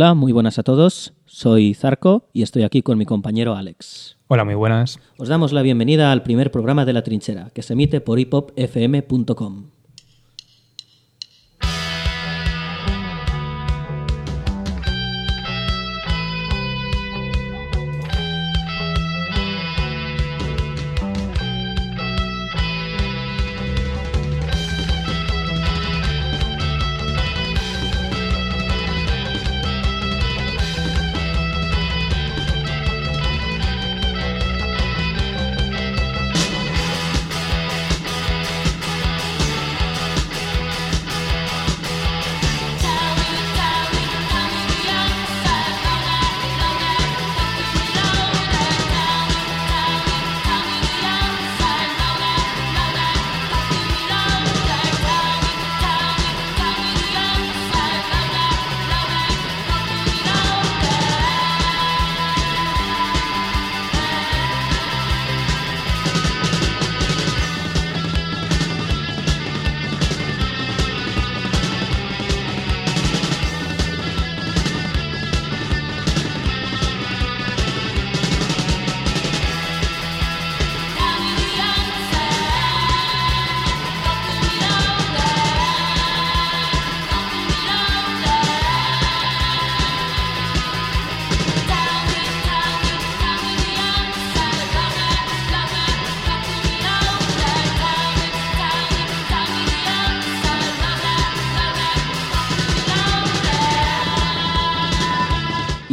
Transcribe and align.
Hola, 0.00 0.14
muy 0.14 0.32
buenas 0.32 0.58
a 0.58 0.62
todos. 0.62 1.12
Soy 1.26 1.74
Zarco 1.74 2.30
y 2.32 2.40
estoy 2.40 2.62
aquí 2.62 2.80
con 2.80 2.96
mi 2.96 3.04
compañero 3.04 3.54
Alex. 3.54 4.16
Hola, 4.28 4.46
muy 4.46 4.54
buenas. 4.54 4.98
Os 5.18 5.28
damos 5.28 5.52
la 5.52 5.60
bienvenida 5.60 6.10
al 6.10 6.22
primer 6.22 6.50
programa 6.50 6.86
de 6.86 6.94
La 6.94 7.02
Trinchera, 7.02 7.50
que 7.52 7.60
se 7.60 7.74
emite 7.74 8.00
por 8.00 8.18
hipopfm.com. 8.18 9.66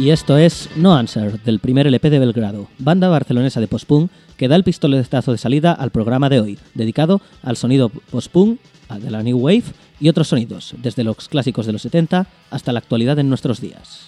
Y 0.08 0.10
esto 0.10 0.38
es 0.38 0.70
No 0.74 0.96
Answer, 0.96 1.38
del 1.42 1.58
primer 1.58 1.86
LP 1.86 2.08
de 2.08 2.18
Belgrado, 2.18 2.68
banda 2.78 3.08
barcelonesa 3.08 3.60
de 3.60 3.68
post-punk 3.68 4.10
que 4.38 4.48
da 4.48 4.56
el 4.56 4.64
pistoletazo 4.64 5.32
de 5.32 5.36
salida 5.36 5.74
al 5.74 5.90
programa 5.90 6.30
de 6.30 6.40
hoy, 6.40 6.58
dedicado 6.72 7.20
al 7.42 7.58
sonido 7.58 7.90
post-punk, 7.90 8.58
de 9.02 9.10
la 9.10 9.22
New 9.22 9.36
Wave 9.36 9.64
y 10.00 10.08
otros 10.08 10.28
sonidos, 10.28 10.74
desde 10.78 11.04
los 11.04 11.28
clásicos 11.28 11.66
de 11.66 11.74
los 11.74 11.82
70 11.82 12.26
hasta 12.48 12.72
la 12.72 12.78
actualidad 12.78 13.18
en 13.18 13.28
nuestros 13.28 13.60
días. 13.60 14.06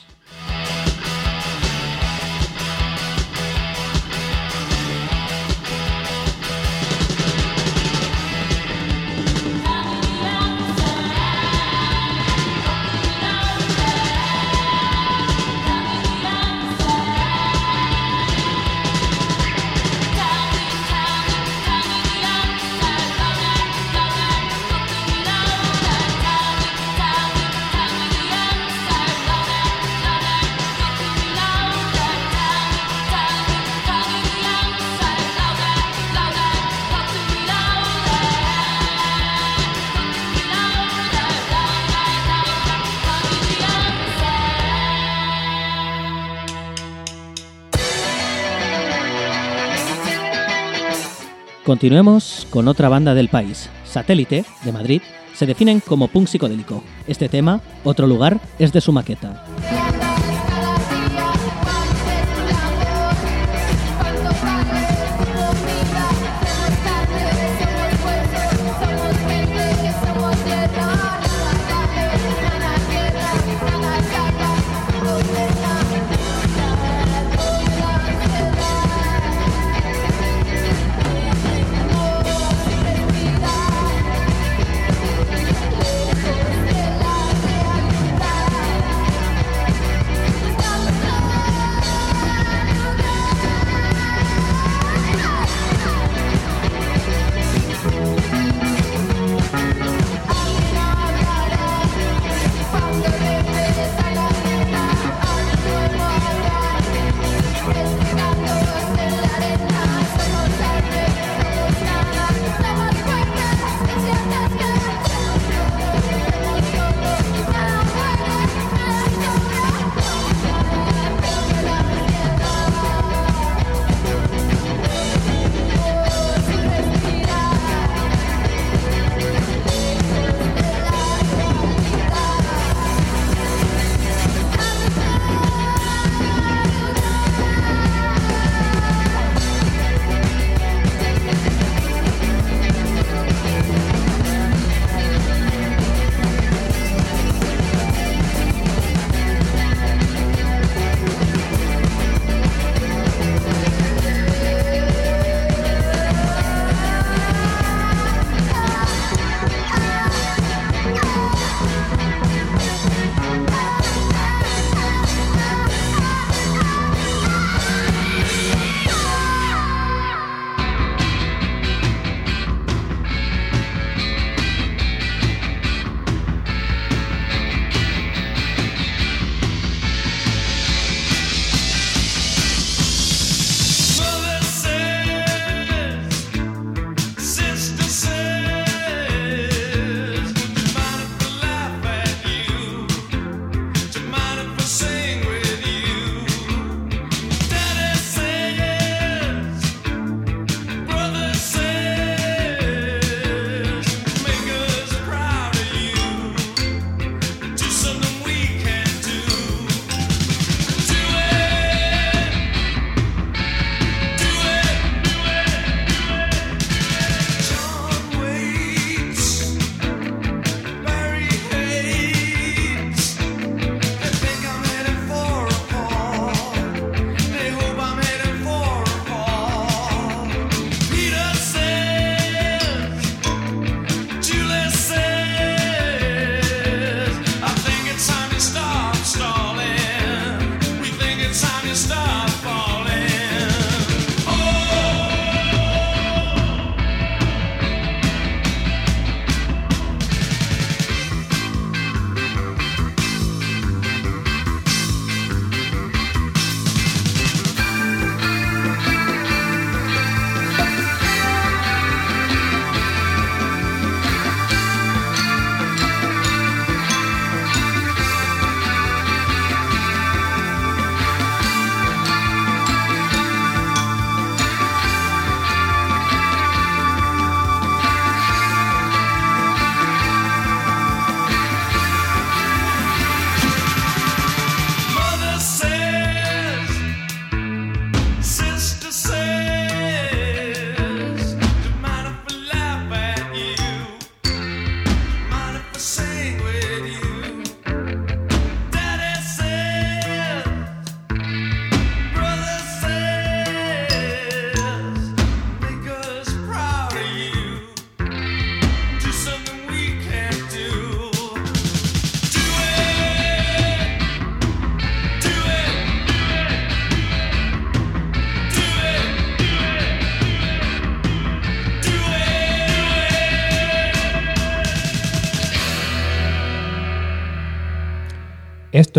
Continuemos 51.70 52.48
con 52.50 52.66
otra 52.66 52.88
banda 52.88 53.14
del 53.14 53.28
país. 53.28 53.70
Satélite, 53.84 54.44
de 54.64 54.72
Madrid, 54.72 55.02
se 55.34 55.46
definen 55.46 55.78
como 55.78 56.08
punk 56.08 56.26
psicodélico. 56.26 56.82
Este 57.06 57.28
tema, 57.28 57.60
Otro 57.84 58.08
lugar, 58.08 58.40
es 58.58 58.72
de 58.72 58.80
su 58.80 58.90
maqueta. 58.90 59.46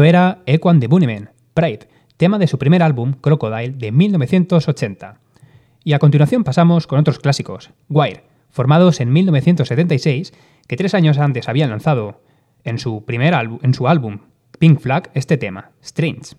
Era 0.03 0.39
Equan 0.45 0.80
de 0.80 0.88
Bunnymen, 0.88 1.30
Pride, 1.53 1.88
tema 2.18 2.39
de 2.39 2.48
su 2.48 2.57
primer 2.57 2.83
álbum, 2.83 3.13
Crocodile, 3.13 3.74
de 3.74 3.92
1980. 3.92 5.19
Y 5.83 5.94
a 5.94 6.00
continuación 6.00 6.44
pasamos 6.44 6.88
con 6.88 7.00
otros 7.00 7.19
clásicos, 7.19 7.71
Wire, 7.89 8.24
formados 8.50 9.00
en 9.01 9.12
1976, 9.12 10.33
que 10.68 10.77
tres 10.77 10.94
años 10.94 11.18
antes 11.18 11.50
habían 11.50 11.69
lanzado 11.69 12.21
en 12.63 12.80
su, 12.80 13.03
primer 13.06 13.33
en 13.33 13.74
su 13.74 13.88
álbum 13.88 14.19
Pink 14.59 14.80
Flag 14.80 15.09
este 15.13 15.38
tema, 15.38 15.71
Strange. 15.81 16.36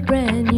brand 0.00 0.49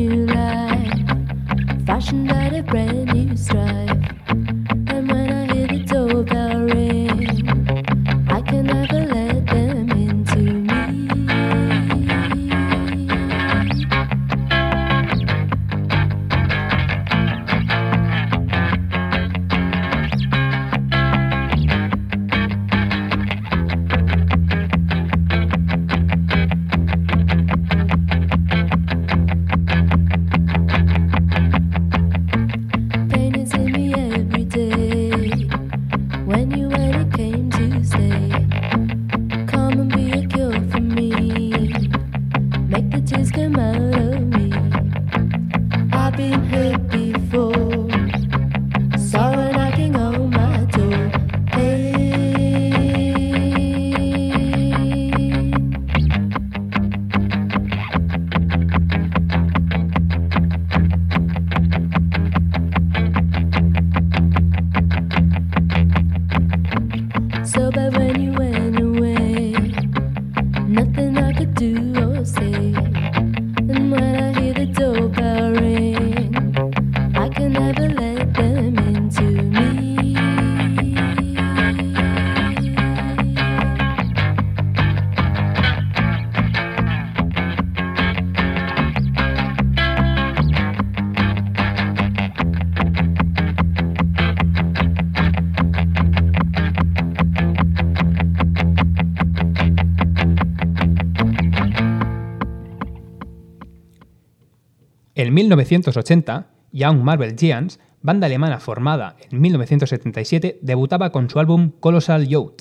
En 105.33 105.37
1980, 105.37 106.47
Young 106.73 107.03
Marvel 107.03 107.35
Giants, 107.35 107.81
banda 108.03 108.27
alemana 108.27 108.61
formada 108.61 109.17
en 109.31 109.41
1977, 109.41 110.59
debutaba 110.61 111.11
con 111.11 111.31
su 111.31 111.39
álbum 111.39 111.71
Colossal 111.81 112.29
Youth, 112.29 112.61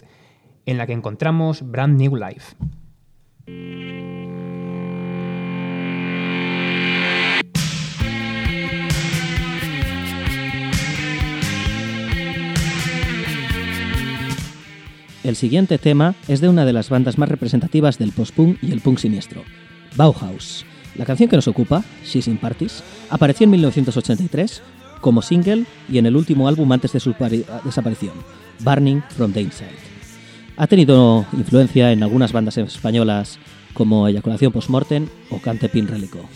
en 0.65 0.77
la 0.77 0.87
que 0.87 0.93
encontramos 0.93 1.69
Brand 1.69 1.99
New 1.99 2.15
Life. 2.15 2.55
El 15.25 15.35
siguiente 15.35 15.77
tema 15.77 16.15
es 16.29 16.39
de 16.39 16.47
una 16.47 16.63
de 16.63 16.71
las 16.71 16.89
bandas 16.89 17.17
más 17.17 17.27
representativas 17.27 17.97
del 17.97 18.13
post-punk 18.13 18.59
y 18.63 18.71
el 18.71 18.79
punk 18.79 18.99
siniestro, 18.99 19.43
Bauhaus. 19.97 20.65
La 20.95 21.05
canción 21.05 21.29
que 21.29 21.35
nos 21.35 21.47
ocupa, 21.47 21.83
She's 22.05 22.27
in 22.27 22.37
Parties, 22.37 22.83
apareció 23.09 23.45
en 23.45 23.51
1983 23.51 24.61
como 24.99 25.21
single 25.21 25.65
y 25.89 25.97
en 25.97 26.05
el 26.05 26.15
último 26.15 26.47
álbum 26.47 26.71
antes 26.71 26.93
de 26.93 26.99
su 26.99 27.15
desaparición, 27.63 28.13
Burning 28.59 29.01
from 29.15 29.33
the 29.33 29.41
Inside. 29.41 29.91
Ha 30.57 30.67
tenido 30.67 31.25
influencia 31.33 31.91
en 31.91 32.03
algunas 32.03 32.31
bandas 32.31 32.57
españolas 32.57 33.39
como 33.73 34.07
Eyaculación 34.07 34.51
Postmortem 34.51 35.07
o 35.29 35.39
Cante 35.39 35.69
Pin 35.69 35.87
Relico. 35.87 36.29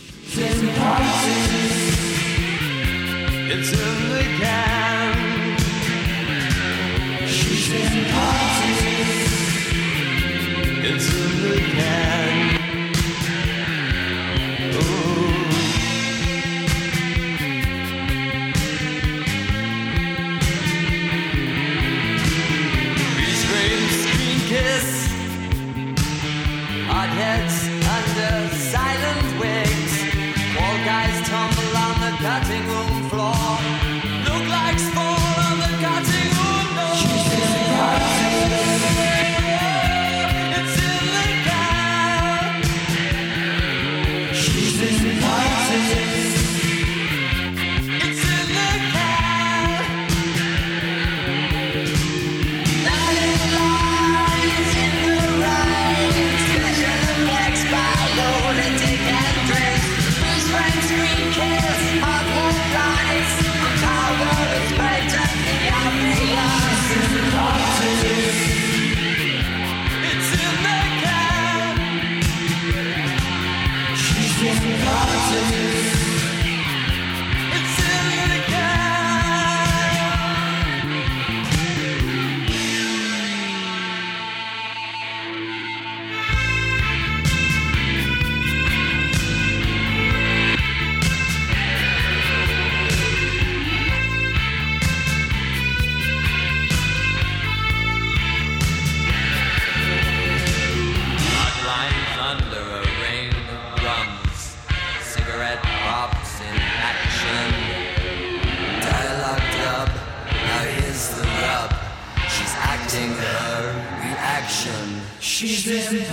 She's 115.36 115.66
been 115.66 116.05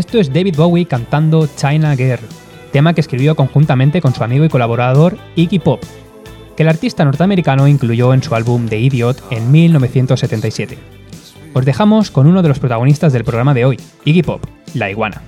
Esto 0.00 0.18
es 0.18 0.32
David 0.32 0.56
Bowie 0.56 0.86
cantando 0.86 1.46
China 1.56 1.94
Girl, 1.94 2.24
tema 2.72 2.94
que 2.94 3.02
escribió 3.02 3.36
conjuntamente 3.36 4.00
con 4.00 4.14
su 4.14 4.24
amigo 4.24 4.46
y 4.46 4.48
colaborador 4.48 5.18
Iggy 5.36 5.58
Pop, 5.58 5.82
que 6.56 6.62
el 6.62 6.70
artista 6.70 7.04
norteamericano 7.04 7.68
incluyó 7.68 8.14
en 8.14 8.22
su 8.22 8.34
álbum 8.34 8.66
The 8.66 8.78
Idiot 8.80 9.22
en 9.30 9.52
1977. 9.52 10.78
Os 11.52 11.64
dejamos 11.66 12.10
con 12.10 12.26
uno 12.26 12.40
de 12.40 12.48
los 12.48 12.58
protagonistas 12.58 13.12
del 13.12 13.24
programa 13.24 13.52
de 13.52 13.66
hoy, 13.66 13.76
Iggy 14.06 14.22
Pop, 14.22 14.42
la 14.72 14.90
iguana. 14.90 15.20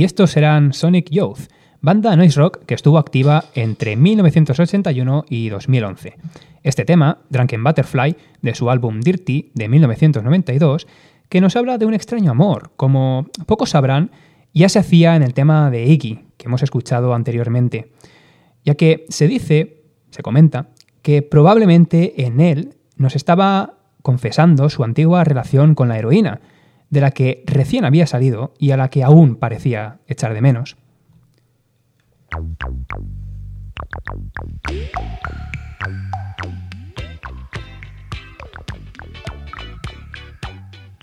Y 0.00 0.04
estos 0.04 0.30
serán 0.30 0.72
Sonic 0.72 1.10
Youth, 1.10 1.50
banda 1.82 2.16
noise 2.16 2.40
rock 2.40 2.64
que 2.64 2.72
estuvo 2.72 2.96
activa 2.96 3.44
entre 3.54 3.96
1981 3.96 5.26
y 5.28 5.50
2011. 5.50 6.16
Este 6.62 6.86
tema, 6.86 7.18
Drunken 7.28 7.62
Butterfly, 7.62 8.16
de 8.40 8.54
su 8.54 8.70
álbum 8.70 9.00
Dirty 9.00 9.50
de 9.52 9.68
1992, 9.68 10.86
que 11.28 11.42
nos 11.42 11.54
habla 11.54 11.76
de 11.76 11.84
un 11.84 11.92
extraño 11.92 12.30
amor, 12.30 12.70
como 12.78 13.26
pocos 13.44 13.68
sabrán, 13.68 14.10
ya 14.54 14.70
se 14.70 14.78
hacía 14.78 15.16
en 15.16 15.22
el 15.22 15.34
tema 15.34 15.70
de 15.70 15.84
Iggy, 15.84 16.28
que 16.38 16.46
hemos 16.46 16.62
escuchado 16.62 17.12
anteriormente, 17.12 17.92
ya 18.64 18.76
que 18.76 19.04
se 19.10 19.28
dice, 19.28 19.82
se 20.08 20.22
comenta, 20.22 20.70
que 21.02 21.20
probablemente 21.20 22.24
en 22.24 22.40
él 22.40 22.74
nos 22.96 23.16
estaba 23.16 23.74
confesando 24.00 24.70
su 24.70 24.82
antigua 24.82 25.24
relación 25.24 25.74
con 25.74 25.90
la 25.90 25.98
heroína, 25.98 26.40
de 26.90 27.00
la 27.00 27.12
que 27.12 27.44
recién 27.46 27.84
había 27.84 28.06
salido 28.06 28.52
y 28.58 28.72
a 28.72 28.76
la 28.76 28.90
que 28.90 29.02
aún 29.02 29.36
parecía 29.36 30.00
echar 30.06 30.34
de 30.34 30.40
menos. 30.42 30.76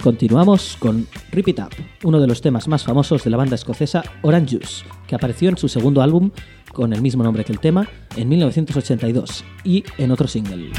Continuamos 0.03 0.77
con 0.79 1.07
Rip 1.31 1.47
It 1.49 1.59
Up, 1.59 1.71
uno 2.03 2.21
de 2.21 2.27
los 2.27 2.41
temas 2.41 2.67
más 2.67 2.83
famosos 2.83 3.23
de 3.23 3.29
la 3.29 3.37
banda 3.37 3.55
escocesa 3.55 4.03
Orange 4.21 4.57
Juice, 4.57 4.85
que 5.07 5.15
apareció 5.15 5.49
en 5.49 5.57
su 5.57 5.67
segundo 5.67 6.01
álbum 6.01 6.31
con 6.71 6.93
el 6.93 7.01
mismo 7.01 7.23
nombre 7.23 7.43
que 7.43 7.51
el 7.51 7.59
tema 7.59 7.89
en 8.15 8.29
1982 8.29 9.43
y 9.63 9.83
en 9.97 10.11
otro 10.11 10.27
single. 10.27 10.71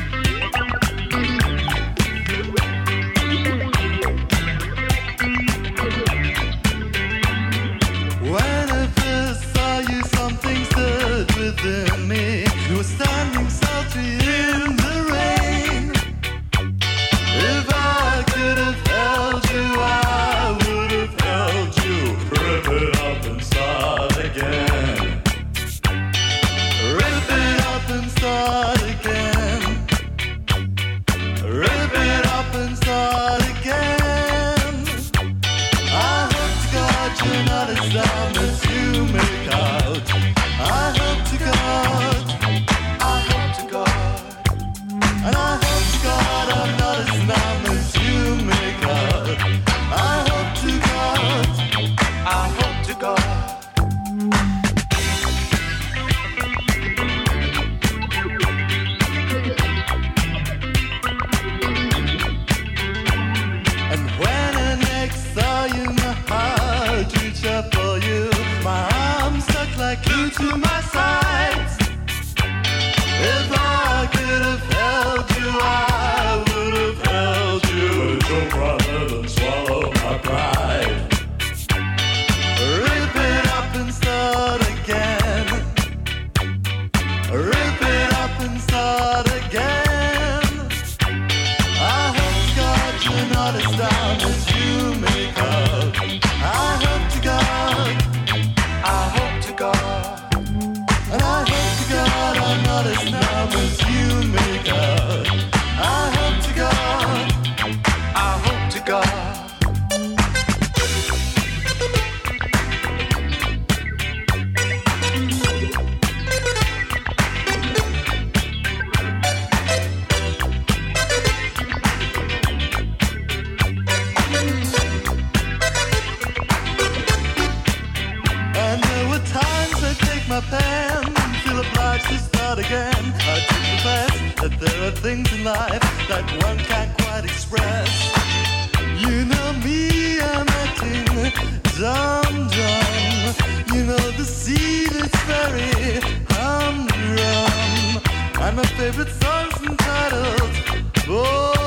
And 148.48 148.56
my 148.56 148.64
favorite 148.64 149.10
songs 149.10 149.60
and 149.60 149.78
titles. 149.78 151.04
Oh. 151.06 151.57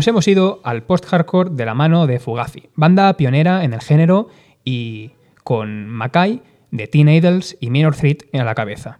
Nos 0.00 0.08
hemos 0.08 0.26
ido 0.28 0.62
al 0.64 0.82
post-hardcore 0.84 1.50
de 1.50 1.66
la 1.66 1.74
mano 1.74 2.06
de 2.06 2.18
Fugazi, 2.20 2.70
banda 2.74 3.14
pionera 3.18 3.64
en 3.64 3.74
el 3.74 3.82
género 3.82 4.28
y 4.64 5.10
con 5.44 5.90
Mackay 5.90 6.40
de 6.70 6.86
Teen 6.86 7.10
Idols 7.10 7.58
y 7.60 7.68
Minor 7.68 7.94
Threat 7.94 8.22
en 8.32 8.46
la 8.46 8.54
cabeza. 8.54 8.98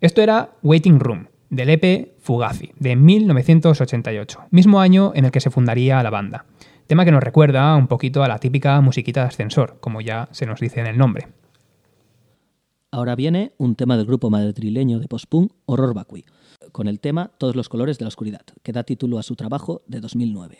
Esto 0.00 0.22
era 0.22 0.52
Waiting 0.62 1.00
Room, 1.00 1.26
del 1.50 1.68
EP 1.68 2.14
Fugazi, 2.20 2.72
de 2.78 2.96
1988, 2.96 4.46
mismo 4.50 4.80
año 4.80 5.12
en 5.14 5.26
el 5.26 5.32
que 5.32 5.40
se 5.40 5.50
fundaría 5.50 6.02
la 6.02 6.08
banda. 6.08 6.46
Tema 6.86 7.04
que 7.04 7.12
nos 7.12 7.22
recuerda 7.22 7.76
un 7.76 7.86
poquito 7.86 8.24
a 8.24 8.28
la 8.28 8.38
típica 8.38 8.80
musiquita 8.80 9.20
de 9.20 9.28
ascensor, 9.28 9.76
como 9.80 10.00
ya 10.00 10.30
se 10.30 10.46
nos 10.46 10.60
dice 10.60 10.80
en 10.80 10.86
el 10.86 10.96
nombre. 10.96 11.28
Ahora 12.90 13.14
viene 13.16 13.52
un 13.58 13.74
tema 13.74 13.98
del 13.98 14.06
grupo 14.06 14.30
madrileño 14.30 14.98
de 14.98 15.08
post-punk 15.08 15.52
Horror 15.66 15.92
Vacui, 15.92 16.24
con 16.72 16.88
el 16.88 17.00
tema 17.00 17.30
Todos 17.38 17.56
los 17.56 17.68
colores 17.68 17.98
de 17.98 18.04
la 18.04 18.08
oscuridad, 18.08 18.42
que 18.62 18.72
da 18.72 18.82
título 18.84 19.18
a 19.18 19.22
su 19.22 19.36
trabajo 19.36 19.82
de 19.86 20.00
2009. 20.00 20.58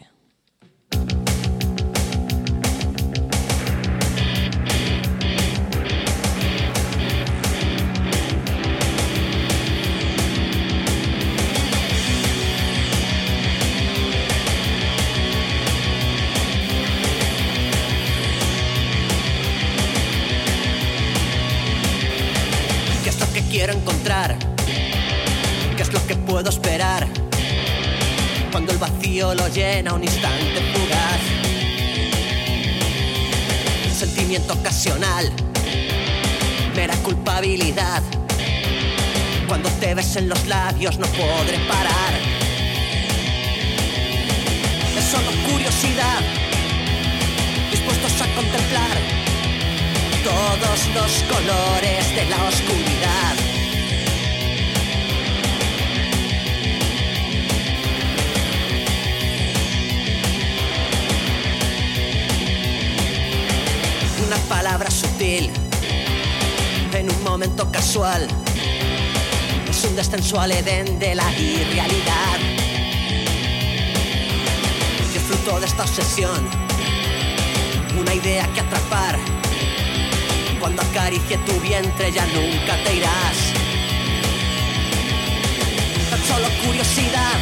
¿Qué 23.02 23.10
es 23.10 23.20
lo 23.20 23.32
que 23.32 23.42
quiero 23.50 23.72
encontrar? 23.72 24.57
¿Qué 25.88 25.96
es 25.96 26.02
lo 26.02 26.06
que 26.06 26.16
puedo 26.16 26.50
esperar? 26.50 27.06
Cuando 28.52 28.72
el 28.72 28.78
vacío 28.78 29.34
lo 29.34 29.48
llena 29.48 29.94
un 29.94 30.04
instante 30.04 30.60
fugaz. 30.74 31.20
Sentimiento 33.96 34.52
ocasional, 34.52 35.32
mera 36.76 36.94
culpabilidad. 36.96 38.02
Cuando 39.48 39.70
te 39.80 39.94
besen 39.94 40.28
los 40.28 40.46
labios 40.46 40.98
no 40.98 41.06
podré 41.06 41.58
parar. 41.60 42.12
Es 44.94 45.04
solo 45.04 45.30
curiosidad, 45.50 46.20
dispuestos 47.70 48.12
a 48.20 48.26
contemplar 48.34 48.98
todos 50.22 50.86
los 50.94 51.24
colores 51.32 52.14
de 52.14 52.26
la 52.28 52.44
oscuridad. 52.44 53.57
Una 64.28 64.36
palabra 64.40 64.90
sutil. 64.90 65.50
En 66.92 67.10
un 67.10 67.22
momento 67.24 67.72
casual. 67.72 68.28
Es 69.66 69.84
un 69.84 69.96
descenso 69.96 70.38
al 70.38 70.52
Edén 70.52 70.98
de 70.98 71.14
la 71.14 71.32
irrealidad. 71.32 72.38
Yo 75.14 75.20
fruto 75.22 75.58
de 75.60 75.64
esta 75.64 75.84
obsesión, 75.84 76.46
una 77.98 78.12
idea 78.12 78.46
que 78.52 78.60
atrapar. 78.60 79.18
Cuando 80.60 80.82
acaricie 80.82 81.38
tu 81.38 81.58
vientre 81.60 82.12
ya 82.12 82.26
nunca 82.26 82.76
te 82.84 82.96
irás. 82.96 83.38
Tan 86.10 86.22
solo 86.24 86.48
curiosidad, 86.66 87.38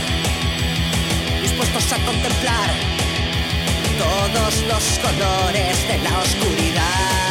dispuestos 1.43 1.93
a 1.95 1.97
contemplar 2.07 2.96
todos 3.99 4.63
los 4.63 4.99
colores 4.99 5.89
de 5.89 5.99
la 5.99 6.19
oscuridad. 6.19 7.26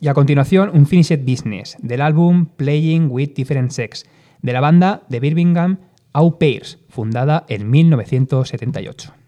Y 0.00 0.08
a 0.08 0.14
continuación, 0.14 0.70
un 0.74 0.86
Finished 0.86 1.24
Business 1.24 1.76
del 1.80 2.02
álbum 2.02 2.46
Playing 2.56 3.08
with 3.10 3.32
Different 3.34 3.70
Sex 3.70 4.04
de 4.42 4.52
la 4.52 4.60
banda 4.60 5.04
de 5.08 5.20
Birmingham 5.20 5.78
Au 6.12 6.38
Pairs, 6.38 6.78
fundada 6.88 7.46
en 7.48 7.70
1978. 7.70 9.25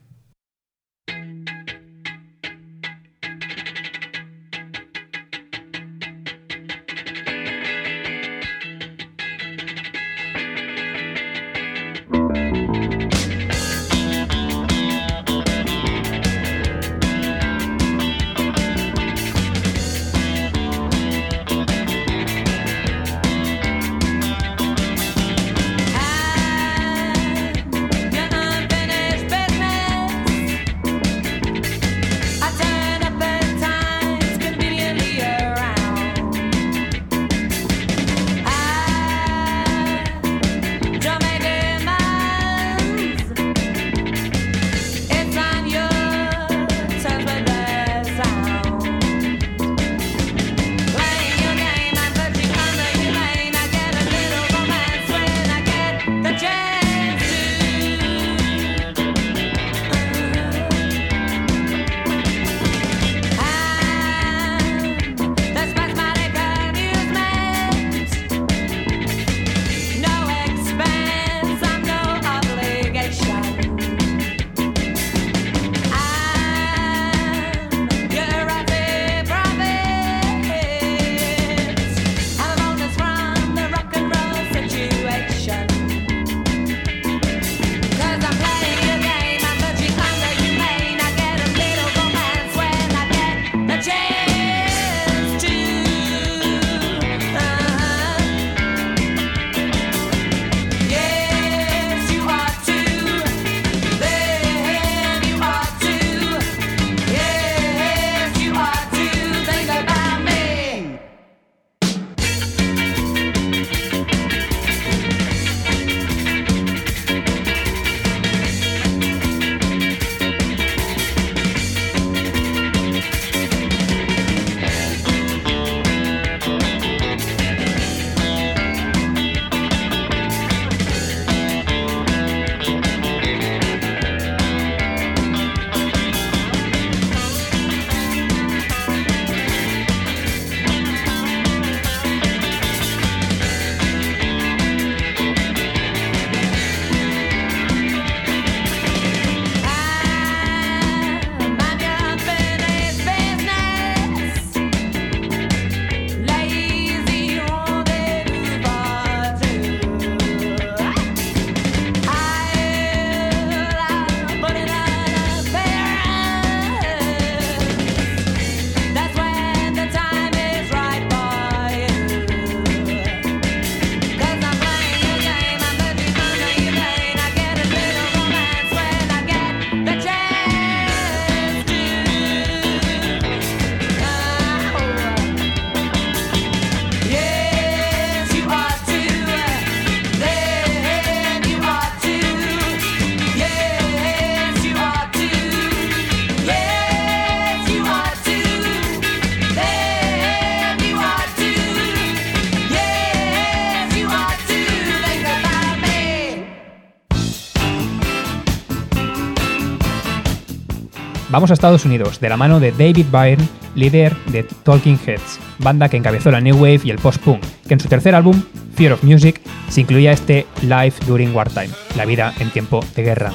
Vamos 211.39 211.53
a 211.53 211.55
Estados 211.55 211.84
Unidos, 211.84 212.18
de 212.18 212.28
la 212.28 212.36
mano 212.36 212.59
de 212.59 212.72
David 212.72 213.07
Byrne, 213.12 213.49
líder 213.76 214.16
de 214.32 214.43
Talking 214.43 214.99
Heads, 215.07 215.39
banda 215.61 215.89
que 215.89 215.97
encabezó 215.97 216.32
la 216.32 216.41
New 216.41 216.57
Wave 216.57 216.80
y 216.82 216.91
el 216.91 216.99
post-punk, 216.99 217.41
que 217.68 217.74
en 217.74 217.78
su 217.78 217.86
tercer 217.86 218.16
álbum, 218.16 218.43
Fear 218.74 218.95
of 218.95 219.05
Music, 219.05 219.41
se 219.68 219.82
incluía 219.82 220.11
este 220.11 220.49
Life 220.62 221.07
During 221.07 221.32
Wartime, 221.32 221.70
la 221.97 222.07
vida 222.07 222.34
en 222.41 222.51
tiempo 222.51 222.84
de 222.97 223.05
guerra. 223.05 223.32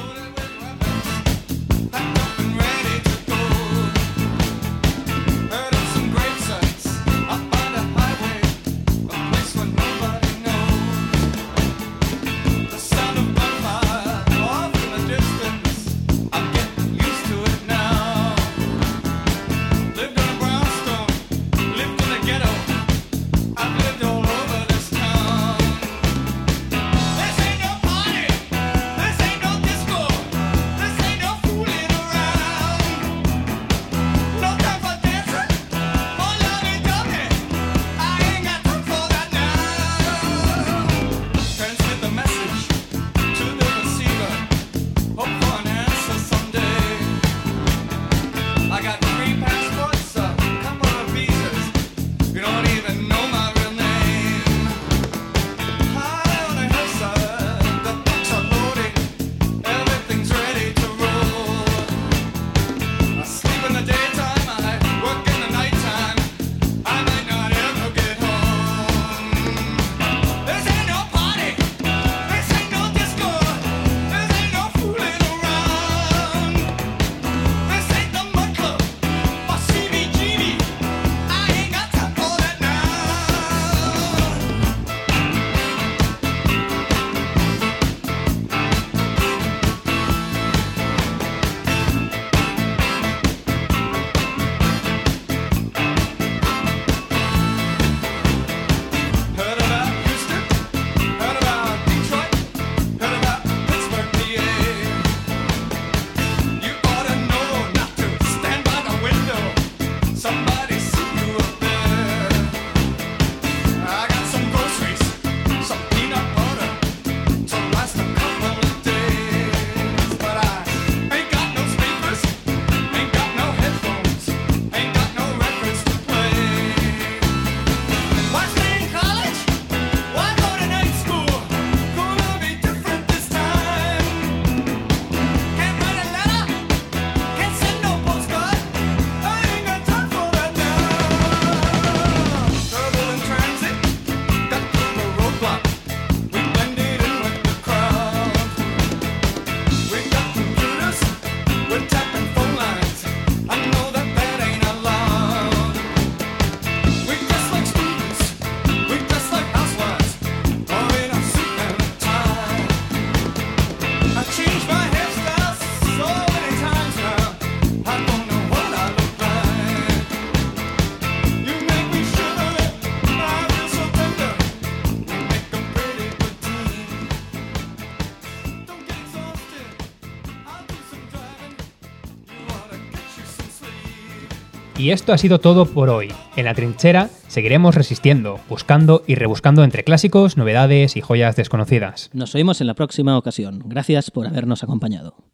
Y 184.84 184.90
esto 184.90 185.14
ha 185.14 185.16
sido 185.16 185.40
todo 185.40 185.64
por 185.64 185.88
hoy. 185.88 186.12
En 186.36 186.44
la 186.44 186.52
trinchera 186.52 187.08
seguiremos 187.26 187.74
resistiendo, 187.74 188.38
buscando 188.50 189.02
y 189.06 189.14
rebuscando 189.14 189.64
entre 189.64 189.82
clásicos, 189.82 190.36
novedades 190.36 190.98
y 190.98 191.00
joyas 191.00 191.36
desconocidas. 191.36 192.10
Nos 192.12 192.34
oímos 192.34 192.60
en 192.60 192.66
la 192.66 192.74
próxima 192.74 193.16
ocasión. 193.16 193.62
Gracias 193.64 194.10
por 194.10 194.26
habernos 194.26 194.62
acompañado. 194.62 195.24